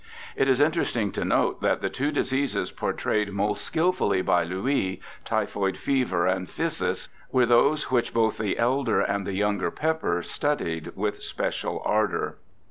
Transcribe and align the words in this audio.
It 0.35 0.49
is 0.49 0.59
interesting 0.59 1.11
to 1.11 1.23
note 1.23 1.61
that 1.61 1.81
the 1.81 1.87
two 1.91 2.09
diseases 2.11 2.71
portrayed 2.71 3.31
most 3.31 3.61
skilfully 3.63 4.23
by 4.23 4.43
Louis, 4.43 4.99
typhoid 5.25 5.77
fever 5.77 6.25
and 6.25 6.47
phthisis, 6.47 7.07
were 7.31 7.45
those 7.45 7.91
which 7.91 8.11
both 8.11 8.39
the 8.39 8.57
elder 8.57 8.99
and 9.01 9.27
the 9.27 9.35
younger 9.35 9.69
Pepper 9.69 10.23
studied 10.23 10.93
with 10.95 11.21
special 11.21 11.83
ardour. 11.85 12.37